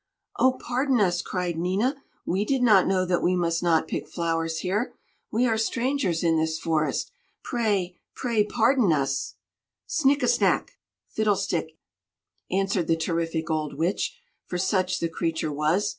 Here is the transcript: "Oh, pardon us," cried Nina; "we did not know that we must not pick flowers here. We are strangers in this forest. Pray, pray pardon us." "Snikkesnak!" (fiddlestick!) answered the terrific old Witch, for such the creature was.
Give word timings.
"Oh, 0.39 0.53
pardon 0.53 0.99
us," 0.99 1.21
cried 1.21 1.59
Nina; 1.59 1.95
"we 2.25 2.43
did 2.43 2.63
not 2.63 2.87
know 2.87 3.05
that 3.05 3.21
we 3.21 3.35
must 3.35 3.61
not 3.61 3.87
pick 3.87 4.07
flowers 4.07 4.61
here. 4.61 4.95
We 5.31 5.45
are 5.45 5.59
strangers 5.59 6.23
in 6.23 6.37
this 6.37 6.57
forest. 6.57 7.11
Pray, 7.43 7.99
pray 8.15 8.43
pardon 8.43 8.91
us." 8.91 9.35
"Snikkesnak!" 9.87 10.69
(fiddlestick!) 11.07 11.77
answered 12.49 12.87
the 12.87 12.97
terrific 12.97 13.51
old 13.51 13.75
Witch, 13.77 14.17
for 14.47 14.57
such 14.57 15.01
the 15.01 15.07
creature 15.07 15.53
was. 15.53 15.89